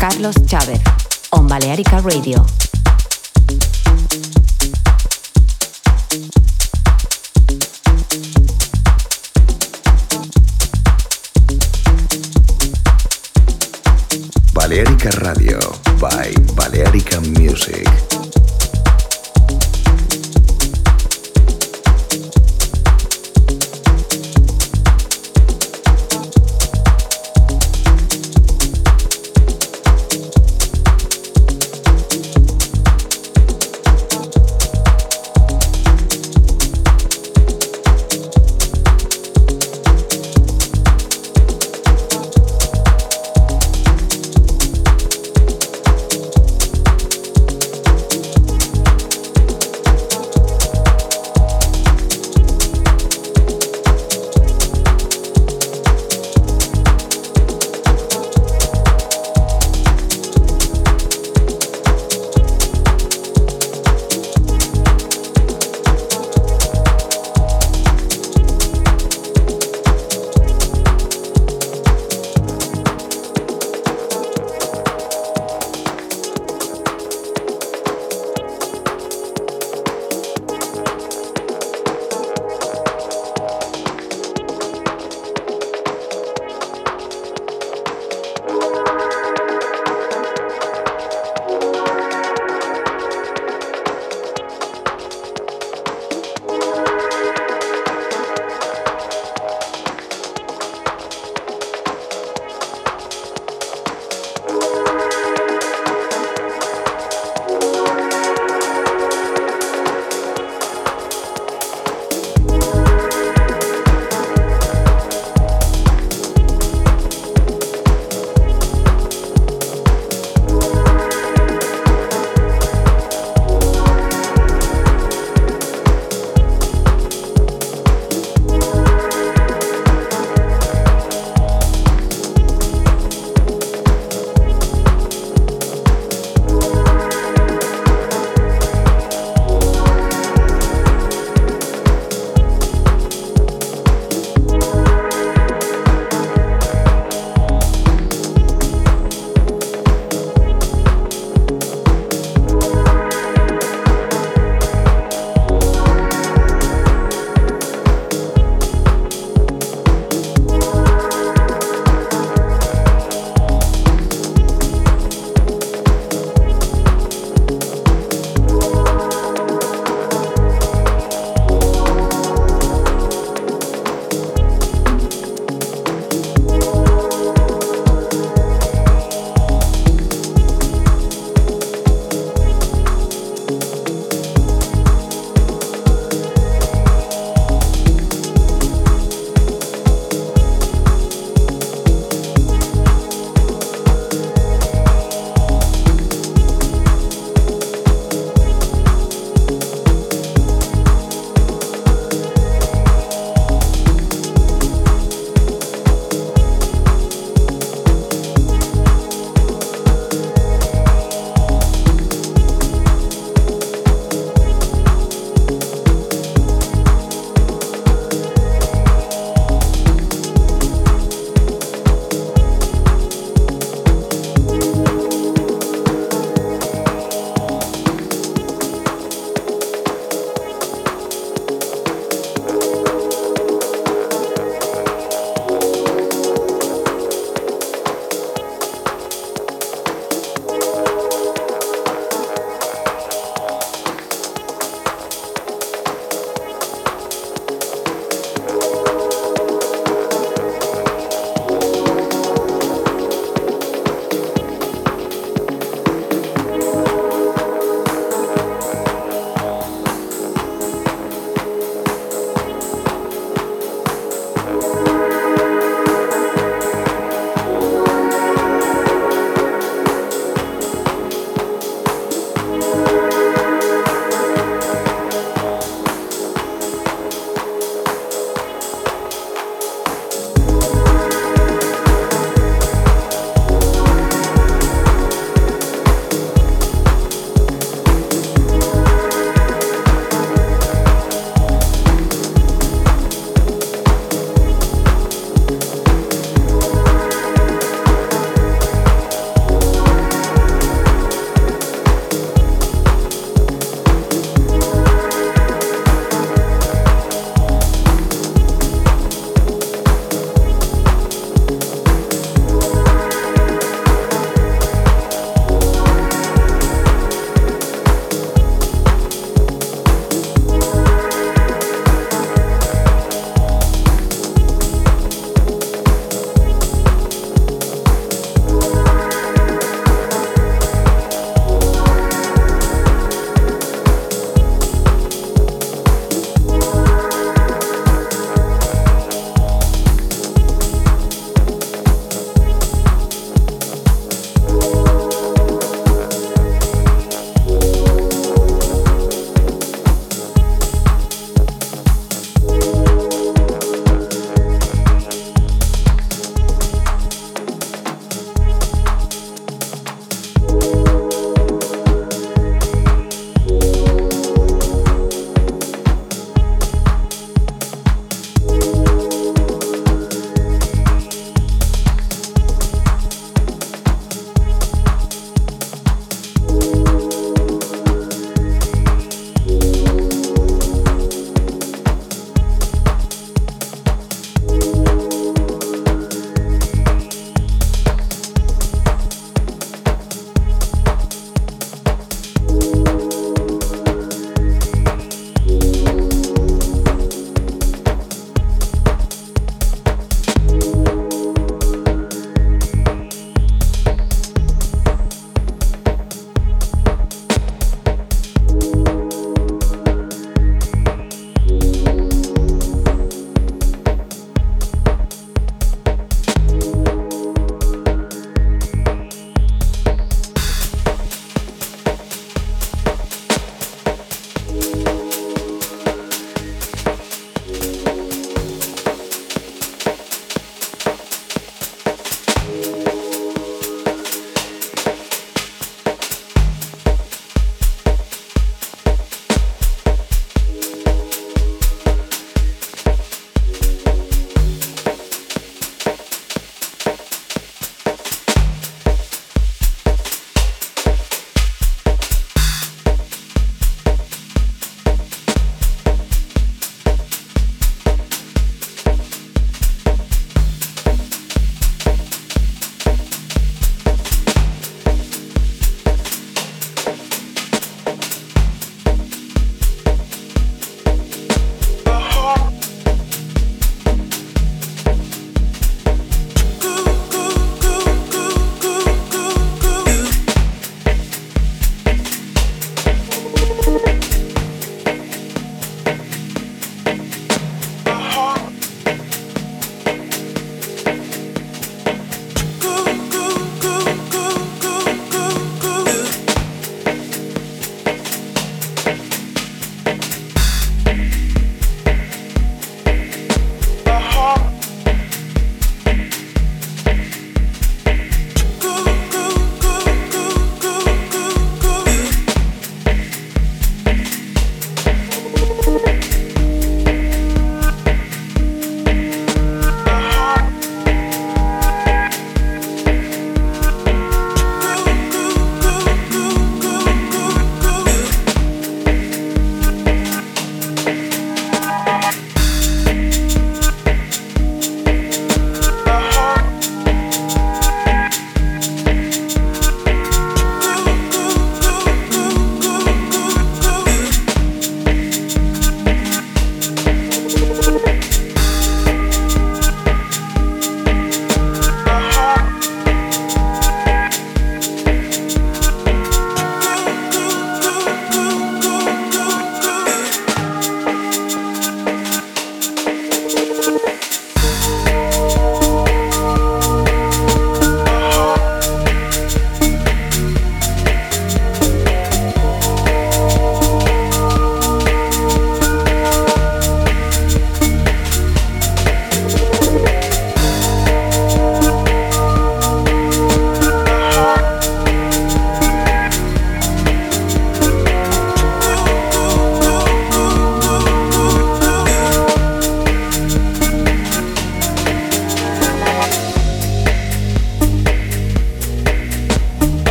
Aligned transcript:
Carlos 0.00 0.34
Chávez 0.46 0.80
on 1.30 1.46
Balearica 1.46 2.00
Radio. 2.00 2.69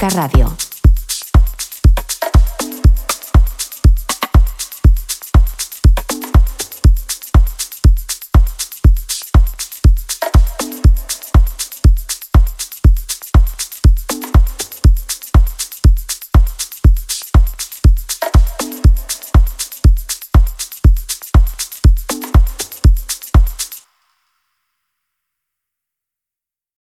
Radio. 0.00 0.37